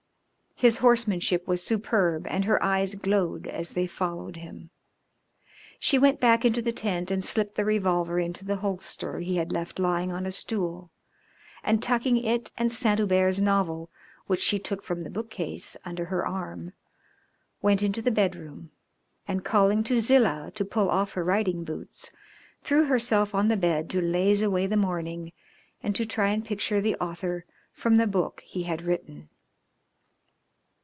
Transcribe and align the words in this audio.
His 0.53 0.77
horsemanship 0.77 1.47
was 1.47 1.63
superb 1.63 2.27
and 2.27 2.45
her 2.45 2.61
eyes 2.61 2.93
glowed 2.93 3.47
as 3.47 3.71
they 3.71 3.87
followed 3.87 4.35
him. 4.35 4.69
She 5.79 5.97
went 5.97 6.19
back 6.19 6.45
into 6.45 6.61
the 6.61 6.71
tent 6.71 7.09
and 7.09 7.25
slipped 7.25 7.55
the 7.55 7.65
revolver 7.65 8.19
into 8.19 8.45
the 8.45 8.57
holster 8.57 9.17
he 9.21 9.37
had 9.37 9.51
left 9.51 9.79
lying 9.79 10.11
on 10.11 10.23
a 10.23 10.29
stool, 10.29 10.91
and, 11.63 11.81
tucking 11.81 12.17
it 12.17 12.51
and 12.59 12.71
Saint 12.71 12.99
Hubert's 12.99 13.39
novel, 13.39 13.89
which 14.27 14.39
she 14.39 14.59
took 14.59 14.83
from 14.83 15.01
the 15.03 15.09
bookcase, 15.09 15.77
under 15.83 16.05
her 16.05 16.27
arm, 16.27 16.73
went 17.63 17.81
into 17.81 18.03
the 18.03 18.11
bed 18.11 18.35
room 18.35 18.69
and, 19.27 19.43
calling 19.43 19.83
to 19.85 19.95
Zilah 19.99 20.51
to 20.53 20.63
pull 20.63 20.91
off 20.91 21.13
her 21.13 21.23
riding 21.23 21.63
boots, 21.63 22.11
threw 22.61 22.83
herself 22.85 23.33
on 23.33 23.47
the 23.47 23.57
bed 23.57 23.89
to 23.89 23.99
laze 23.99 24.43
away 24.43 24.67
the 24.67 24.77
morning, 24.77 25.33
and 25.81 25.95
to 25.95 26.05
try 26.05 26.27
and 26.29 26.45
picture 26.45 26.79
the 26.79 26.95
author 26.97 27.45
from 27.73 27.95
the 27.95 28.05
book 28.05 28.41
he 28.45 28.61
had 28.61 28.83
written. 28.83 29.27